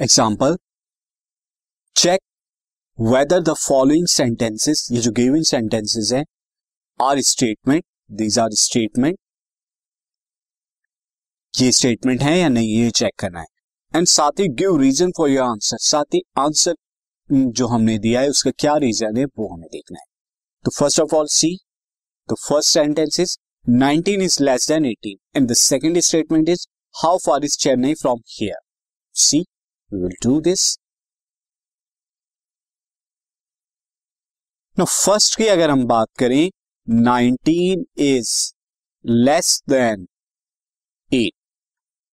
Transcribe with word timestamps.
Example 0.00 0.56
check 1.96 2.20
whether 2.98 3.40
the 3.42 3.54
following 3.58 4.06
sentences 4.08 4.86
ये 4.92 5.00
जो 5.00 5.10
given 5.12 5.42
sentences 5.44 6.12
हैं 6.12 6.24
are 7.00 7.20
statement 7.22 7.84
these 8.12 8.38
are 8.38 8.50
statement 8.56 9.18
ये 11.54 11.70
statement 11.72 12.22
है 12.22 12.38
या 12.38 12.48
नहीं, 12.48 12.68
ये 12.74 12.90
चेक 12.90 13.12
करना 13.18 13.40
है. 13.40 13.46
एंड 13.92 14.06
साथ 14.06 14.40
ही 14.40 14.48
give 14.54 14.76
reason 14.80 15.10
for 15.16 15.30
your 15.30 15.44
answer 15.44 15.76
साथ 15.82 16.14
ही 16.14 16.20
आंसर 16.38 16.74
जो 17.30 17.66
हमने 17.66 17.98
दिया 17.98 18.20
है, 18.20 18.28
उसका 18.28 18.50
क्या 18.58 18.76
रीजन 18.76 19.16
है, 19.16 19.24
वो 19.24 19.48
हमें 19.54 19.68
देखना 19.72 19.98
है. 19.98 20.04
तो 20.64 20.70
first 20.78 21.00
of 21.00 21.14
all 21.14 21.26
see 21.30 21.54
the 22.28 22.34
first 22.38 22.68
sentence 22.68 23.20
is 23.20 23.36
19 23.64 24.22
is 24.22 24.42
less 24.42 24.68
than 24.68 24.84
18 24.84 25.16
and 25.36 25.48
the 25.50 25.54
second 25.56 25.98
statement 26.00 26.48
is 26.48 26.66
how 26.94 27.18
far 27.26 27.44
is 27.44 27.56
Chennai 27.58 27.94
from 27.94 28.20
here 28.30 28.58
see 29.14 29.44
will 29.90 30.12
do 30.24 30.40
this 30.40 30.62
no 34.76 34.84
first 34.84 35.36
की 35.38 35.46
अगर 35.48 35.70
हम 35.70 35.84
बात 35.86 36.08
करें 36.18 36.50
19 36.86 37.84
इज़ 37.98 38.30
लेस 39.04 39.62
देन 39.70 40.06
8 41.10 41.32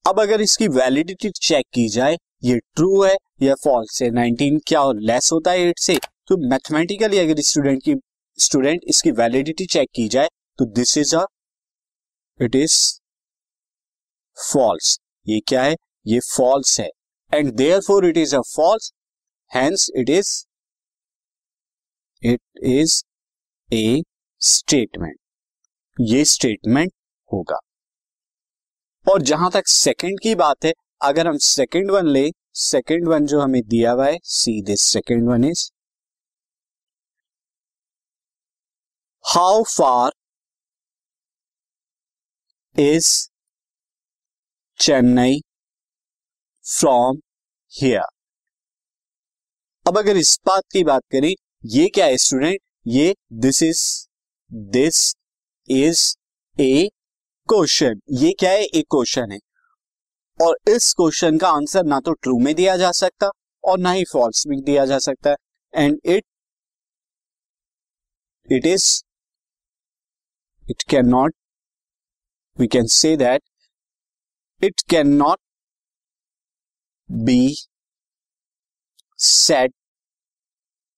अब 0.05 0.19
अगर 0.21 0.41
इसकी 0.41 0.67
validity 0.67 1.29
check 1.31 1.65
की 1.73 1.87
जाए, 1.89 2.17
ये 2.43 2.57
ट्रू 2.75 3.03
है 3.03 3.15
या 3.41 3.53
फॉल्स 3.63 4.01
है? 4.01 4.09
19 4.11 4.59
क्या 4.67 4.81
और 4.81 4.99
लेस 5.01 5.29
होता 5.33 5.51
है 5.51 5.59
8 5.59 5.79
से? 5.79 5.97
तो 6.27 6.37
मैथमेटिकली 6.49 7.17
अगर 7.19 7.41
स्टूडेंट 7.41 7.81
की 7.83 7.95
स्टूडेंट 8.39 8.81
इसकी 8.87 9.11
वैलिडिटी 9.13 9.65
चेक 9.67 9.89
की 9.95 10.07
जाए 10.09 10.29
तो 10.59 10.65
this 10.75 10.97
is 10.97 11.15
a 11.15 11.25
it 12.39 12.55
is 12.55 12.77
false 14.37 14.97
ये 15.25 15.39
क्या 15.47 15.63
है? 15.63 15.75
ये 16.05 16.19
फॉल्स 16.35 16.79
है। 16.79 16.89
And 17.31 17.51
therefore 17.87 18.05
it 18.05 18.17
is 18.17 18.35
a 18.35 18.41
false 18.55 18.91
hence 19.51 19.89
it 19.97 20.09
is 20.09 20.31
it 22.23 22.41
is 22.63 23.01
a 23.69 24.01
statement 24.41 25.17
ये 25.97 26.23
स्टेटमेंट 26.25 26.91
होगा। 27.31 27.59
और 29.05 29.21
जहाँ 29.21 29.49
तक 29.51 29.67
सेकंड 29.67 30.19
की 30.23 30.33
बात 30.35 30.65
है, 30.65 30.71
अगर 31.03 31.27
हम 31.27 31.37
सेकंड 31.37 31.91
वन 31.91 32.07
ले 32.07 32.29
सेकंड 32.55 33.07
वन 33.09 33.25
जो 33.25 33.39
हमें 33.41 33.61
दिया 33.67 33.91
हुआ 33.91 34.05
है 34.07 34.17
see 34.23 34.61
this 34.65 34.81
second 34.93 35.29
one 35.29 35.43
is 35.45 35.69
how 39.25 39.63
far 39.69 40.11
is 42.75 43.11
Chennai 44.79 45.39
from 46.65 47.17
here 47.73 48.01
अब 49.85 49.97
अगर 49.97 50.17
इस 50.17 50.39
बात 50.47 50.63
की 50.73 50.83
बात 50.83 51.01
करें, 51.11 51.33
ये 51.65 51.87
क्या 51.89 52.05
है 52.05 52.17
स्टूडेंट 52.17 52.59
ये 52.87 53.13
this 53.33 53.61
is 53.63 53.81
this 54.73 55.13
is 55.67 56.01
a 56.57 56.87
question 57.49 57.99
ये 58.11 58.31
क्या 58.39 58.51
है? 58.51 58.63
एक 58.63 58.85
क्वेश्चन 58.91 59.31
है। 59.31 59.39
और 60.39 60.57
इस 60.69 60.93
क्वेश्चन 60.93 61.37
का 61.37 61.49
आंसर 61.49 61.83
ना 61.83 61.99
तो 61.99 62.13
ट्रू 62.13 62.37
में 62.39 62.53
दिया 62.55 62.75
जा 62.77 62.91
सकता 62.93 63.29
और 63.63 63.79
ना 63.79 63.91
ही 63.91 64.03
फॉल्स 64.13 64.45
में 64.47 64.59
दिया 64.63 64.85
जा 64.85 64.99
सकता 64.99 65.29
है। 65.29 65.35
And 65.73 65.99
it 66.05 66.25
it 68.49 68.65
is 68.65 68.87
it 70.65 70.83
can 70.89 71.07
not 71.09 71.35
we 72.57 72.67
can 72.67 72.87
say 72.91 73.15
that 73.17 73.43
it 74.61 74.81
can 74.89 75.15
not 75.15 75.39
be 77.09 77.55
set 79.19 79.73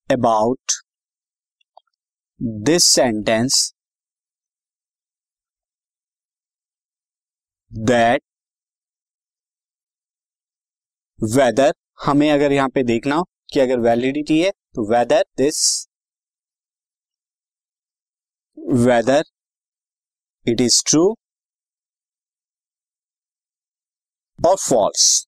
about 0.08 0.72
this 2.62 2.84
sentence 2.86 3.72
that 7.70 8.22
whether 11.18 11.72
हमें 12.00 12.30
अगर 12.30 12.52
यहाँ 12.52 12.68
पे 12.68 12.82
देखना 12.84 13.16
हो 13.16 13.24
कि 13.52 13.60
अगर 13.60 13.78
वैलिडिटी 13.80 14.40
है 14.40 14.50
तो 14.50 14.90
whether 14.90 15.24
this 15.36 15.58
whether 18.78 19.22
it 20.46 20.60
is 20.60 20.82
true 20.86 21.04
और 24.38 24.56
फॉल्स 24.58 25.27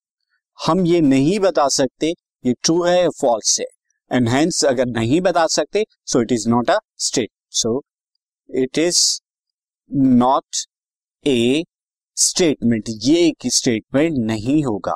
हम 0.59 0.85
ये 0.85 1.01
नहीं 1.01 1.39
बता 1.39 1.67
सकते 1.67 2.07
ये 2.45 2.53
ट्रू 2.63 2.83
है 2.83 2.99
या 3.01 3.09
फॉल्स 3.21 3.59
है। 3.59 3.65
एंड 4.11 4.29
हेंस 4.29 4.63
अगर 4.65 4.85
नहीं 4.85 5.21
बता 5.21 5.45
सकते 5.47 5.85
so 6.05 6.21
it 6.21 6.31
is 6.31 6.49
not 6.49 6.69
a 6.69 6.77
state 6.97 7.29
so 7.51 7.81
it 8.49 8.77
is 8.77 8.99
not 9.91 10.65
a 11.25 11.63
statement 12.17 12.89
ये 12.89 13.27
एक 13.27 13.47
स्टेटमेंट 13.53 14.17
नहीं 14.17 14.63
होगा। 14.63 14.95